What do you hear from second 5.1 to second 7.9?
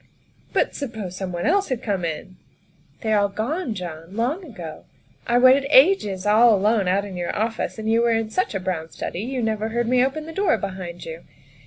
I waited ages all alone out in your office, and